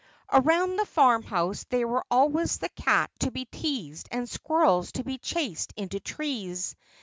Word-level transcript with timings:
Around 0.33 0.77
the 0.77 0.85
farmhouse 0.87 1.65
there 1.65 1.87
were 1.87 2.03
always 2.09 2.57
the 2.57 2.69
cat 2.69 3.11
to 3.19 3.29
be 3.29 3.45
teased 3.45 4.07
and 4.11 4.27
squirrels 4.27 4.91
to 4.93 5.03
be 5.03 5.19
chased 5.19 5.73
into 5.77 5.99
trees. 5.99 6.75